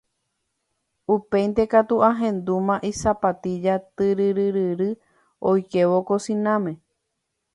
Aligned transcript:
upéinte 1.15 1.63
katu 1.73 1.95
ahendúma 2.09 2.75
isapatilla 2.91 3.73
tyryryryry 3.95 4.89
oikévo 5.49 5.97
kosináme. 6.07 6.73